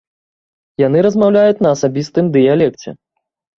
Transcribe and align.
Яны 0.83 1.03
размаўляюць 1.07 1.63
на 1.67 1.75
асабістым 1.77 2.33
дыялекце. 2.39 2.89